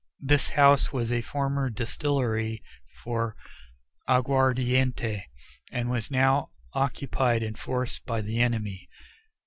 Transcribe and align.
This 0.23 0.49
house 0.49 0.91
was 0.91 1.11
a 1.11 1.21
former 1.21 1.69
distillery 1.69 2.63
for 3.03 3.35
aguardiente, 4.09 5.25
and 5.71 5.91
was 5.91 6.09
now 6.09 6.49
occupied 6.73 7.43
in 7.43 7.53
force 7.53 7.99
by 7.99 8.21
the 8.21 8.41
enemy. 8.41 8.89